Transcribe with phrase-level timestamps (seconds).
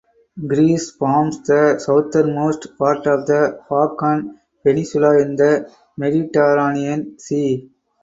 [0.47, 7.69] Greece forms the southernmost part of the Balkan peninsula in the Mediterranean Sea.